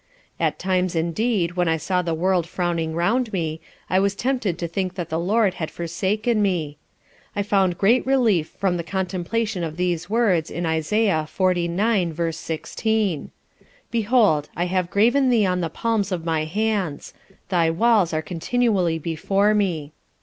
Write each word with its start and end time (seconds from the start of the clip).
At 0.39 0.57
times 0.57 0.95
indeed 0.95 1.51
when 1.51 1.67
I 1.67 1.77
saw 1.77 2.01
the 2.01 2.15
world 2.15 2.47
frowning 2.47 2.95
round 2.95 3.31
me, 3.31 3.61
I 3.87 3.99
was 3.99 4.15
tempted 4.15 4.57
to 4.57 4.67
think 4.67 4.95
that 4.95 5.09
the 5.09 5.19
LORD 5.19 5.53
had 5.53 5.69
forsaken 5.69 6.41
me. 6.41 6.79
I 7.35 7.43
found 7.43 7.77
great 7.77 8.03
relief 8.03 8.49
from 8.57 8.77
the 8.77 8.83
contemplation 8.83 9.63
of 9.63 9.77
these 9.77 10.09
words 10.09 10.49
in 10.49 10.65
Isaiah 10.65 11.27
xlix. 11.31 12.13
v. 12.25 12.31
16. 12.31 13.31
_"Behold 13.51 14.49
I 14.57 14.65
have 14.65 14.89
graven 14.89 15.29
thee 15.29 15.45
on 15.45 15.61
the 15.61 15.69
palms 15.69 16.11
of 16.11 16.25
my 16.25 16.45
hands; 16.45 17.13
thy 17.49 17.69
walls 17.69 18.11
are 18.11 18.23
continually 18.23 18.97
before 18.97 19.53
me." 19.53 19.93